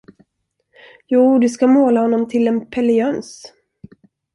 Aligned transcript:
Jo 1.07 1.37
du 1.39 1.49
ska 1.49 1.67
måla 1.67 1.99
honom 2.01 2.27
till 2.27 2.47
en 2.47 2.69
Pelle 2.69 2.93
Jöns. 2.93 3.53